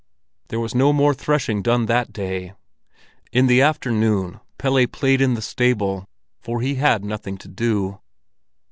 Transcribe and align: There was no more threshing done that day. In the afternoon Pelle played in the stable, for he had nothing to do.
There 0.47 0.59
was 0.59 0.73
no 0.73 0.91
more 0.91 1.13
threshing 1.13 1.61
done 1.61 1.85
that 1.85 2.11
day. 2.11 2.53
In 3.31 3.45
the 3.45 3.61
afternoon 3.61 4.39
Pelle 4.57 4.87
played 4.87 5.21
in 5.21 5.35
the 5.35 5.43
stable, 5.43 6.07
for 6.39 6.59
he 6.61 6.73
had 6.81 7.05
nothing 7.05 7.37
to 7.37 7.47
do. 7.47 7.99